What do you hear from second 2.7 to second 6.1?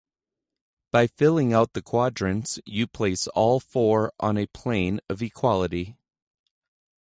place all four on a plane of equality.